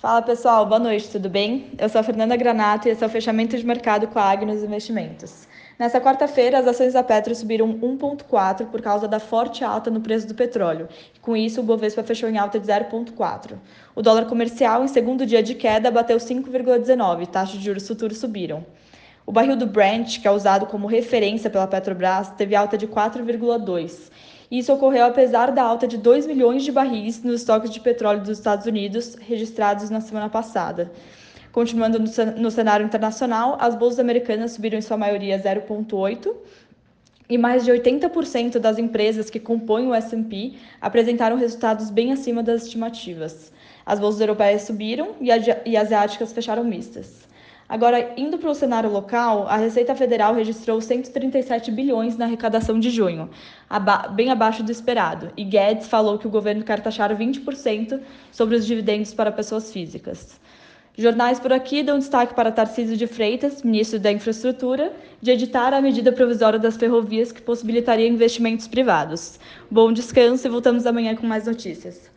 Fala 0.00 0.22
pessoal, 0.22 0.64
boa 0.64 0.78
noite, 0.78 1.10
tudo 1.10 1.28
bem? 1.28 1.72
Eu 1.76 1.86
sou 1.90 2.00
a 2.00 2.02
Fernanda 2.02 2.34
Granato 2.34 2.88
e 2.88 2.90
esse 2.90 3.04
é 3.04 3.06
o 3.06 3.10
fechamento 3.10 3.54
de 3.54 3.66
mercado 3.66 4.08
com 4.08 4.18
a 4.18 4.22
Agnos 4.22 4.62
Investimentos. 4.62 5.46
Nessa 5.78 6.00
quarta-feira, 6.00 6.58
as 6.58 6.66
ações 6.66 6.94
da 6.94 7.02
Petro 7.02 7.34
subiram 7.34 7.68
1,4 7.68 8.68
por 8.68 8.80
causa 8.80 9.06
da 9.06 9.20
forte 9.20 9.62
alta 9.62 9.90
no 9.90 10.00
preço 10.00 10.26
do 10.26 10.34
petróleo. 10.34 10.88
Com 11.20 11.36
isso, 11.36 11.60
o 11.60 11.62
Bovespa 11.62 12.02
fechou 12.02 12.30
em 12.30 12.38
alta 12.38 12.58
de 12.58 12.66
0,4. 12.66 13.58
O 13.94 14.00
dólar 14.00 14.24
comercial, 14.24 14.82
em 14.82 14.88
segundo 14.88 15.26
dia 15.26 15.42
de 15.42 15.54
queda, 15.54 15.90
bateu 15.90 16.16
5,19 16.16 17.22
e 17.22 17.26
taxas 17.26 17.58
de 17.58 17.66
juros 17.66 17.86
futuros 17.86 18.16
subiram. 18.16 18.64
O 19.26 19.32
barril 19.32 19.54
do 19.54 19.66
Brent, 19.66 20.18
que 20.22 20.26
é 20.26 20.30
usado 20.30 20.64
como 20.64 20.86
referência 20.86 21.50
pela 21.50 21.66
Petrobras, 21.66 22.30
teve 22.38 22.56
alta 22.56 22.78
de 22.78 22.88
4,2 22.88 24.08
isso 24.50 24.72
ocorreu 24.72 25.06
apesar 25.06 25.52
da 25.52 25.62
alta 25.62 25.86
de 25.86 25.96
2 25.96 26.26
milhões 26.26 26.64
de 26.64 26.72
barris 26.72 27.22
nos 27.22 27.36
estoques 27.40 27.70
de 27.70 27.78
petróleo 27.78 28.20
dos 28.20 28.38
Estados 28.38 28.66
Unidos 28.66 29.14
registrados 29.20 29.90
na 29.90 30.00
semana 30.00 30.28
passada. 30.28 30.90
Continuando 31.52 31.98
no 32.36 32.50
cenário 32.50 32.86
internacional, 32.86 33.56
as 33.60 33.74
bolsas 33.74 34.00
americanas 34.00 34.52
subiram 34.52 34.78
em 34.78 34.82
sua 34.82 34.96
maioria 34.96 35.38
0,8 35.38 36.34
e 37.28 37.38
mais 37.38 37.64
de 37.64 37.70
80% 37.70 38.58
das 38.58 38.78
empresas 38.78 39.30
que 39.30 39.38
compõem 39.38 39.86
o 39.86 39.94
S&P 39.94 40.54
apresentaram 40.80 41.36
resultados 41.36 41.88
bem 41.88 42.12
acima 42.12 42.42
das 42.42 42.64
estimativas. 42.64 43.52
As 43.86 44.00
bolsas 44.00 44.20
europeias 44.20 44.62
subiram 44.62 45.14
e 45.20 45.76
asiáticas 45.76 46.32
fecharam 46.32 46.64
mistas. 46.64 47.28
Agora, 47.70 48.14
indo 48.16 48.36
para 48.36 48.50
o 48.50 48.54
cenário 48.54 48.90
local, 48.90 49.46
a 49.46 49.56
Receita 49.56 49.94
Federal 49.94 50.34
registrou 50.34 50.80
137 50.80 51.70
bilhões 51.70 52.16
na 52.16 52.24
arrecadação 52.24 52.80
de 52.80 52.90
junho, 52.90 53.30
aba 53.68 54.08
bem 54.08 54.28
abaixo 54.28 54.64
do 54.64 54.72
esperado, 54.72 55.30
e 55.36 55.44
Guedes 55.44 55.86
falou 55.86 56.18
que 56.18 56.26
o 56.26 56.30
governo 56.30 56.64
quer 56.64 56.80
taxar 56.80 57.16
20% 57.16 58.00
sobre 58.32 58.56
os 58.56 58.66
dividendos 58.66 59.14
para 59.14 59.30
pessoas 59.30 59.72
físicas. 59.72 60.40
Jornais 60.98 61.38
por 61.38 61.52
aqui 61.52 61.84
dão 61.84 62.00
destaque 62.00 62.34
para 62.34 62.50
Tarcísio 62.50 62.96
de 62.96 63.06
Freitas, 63.06 63.62
ministro 63.62 64.00
da 64.00 64.10
Infraestrutura, 64.10 64.92
de 65.22 65.30
editar 65.30 65.72
a 65.72 65.80
medida 65.80 66.10
provisória 66.10 66.58
das 66.58 66.76
ferrovias 66.76 67.30
que 67.30 67.40
possibilitaria 67.40 68.08
investimentos 68.08 68.66
privados. 68.66 69.38
Bom 69.70 69.92
descanso 69.92 70.44
e 70.44 70.50
voltamos 70.50 70.86
amanhã 70.86 71.14
com 71.14 71.24
mais 71.24 71.46
notícias. 71.46 72.10